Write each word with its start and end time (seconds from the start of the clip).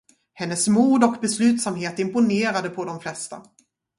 Hennes 0.33 0.67
mod 0.67 1.03
och 1.03 1.17
beslutsamhet 1.21 1.99
imponerade 1.99 2.69
på 2.69 2.85
de 2.85 2.99
flesta. 2.99 3.41